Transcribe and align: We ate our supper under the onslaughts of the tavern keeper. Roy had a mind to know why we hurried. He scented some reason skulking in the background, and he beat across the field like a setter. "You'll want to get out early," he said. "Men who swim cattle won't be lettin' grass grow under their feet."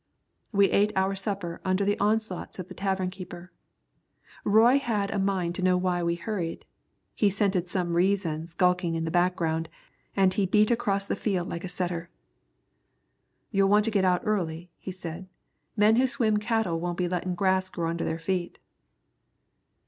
We 0.51 0.71
ate 0.71 0.91
our 0.95 1.13
supper 1.13 1.61
under 1.63 1.85
the 1.85 1.99
onslaughts 1.99 2.57
of 2.57 2.67
the 2.69 2.73
tavern 2.73 3.11
keeper. 3.11 3.51
Roy 4.43 4.79
had 4.79 5.11
a 5.11 5.19
mind 5.19 5.53
to 5.53 5.61
know 5.61 5.77
why 5.77 6.01
we 6.01 6.15
hurried. 6.15 6.65
He 7.13 7.29
scented 7.29 7.69
some 7.69 7.93
reason 7.93 8.47
skulking 8.47 8.95
in 8.95 9.05
the 9.05 9.11
background, 9.11 9.69
and 10.15 10.33
he 10.33 10.47
beat 10.47 10.71
across 10.71 11.05
the 11.05 11.15
field 11.15 11.47
like 11.49 11.63
a 11.63 11.67
setter. 11.69 12.09
"You'll 13.51 13.69
want 13.69 13.85
to 13.85 13.91
get 13.91 14.03
out 14.03 14.23
early," 14.25 14.71
he 14.79 14.91
said. 14.91 15.27
"Men 15.77 15.97
who 15.97 16.07
swim 16.07 16.37
cattle 16.37 16.79
won't 16.79 16.97
be 16.97 17.07
lettin' 17.07 17.35
grass 17.35 17.69
grow 17.69 17.87
under 17.87 18.03
their 18.03 18.17
feet." 18.17 18.57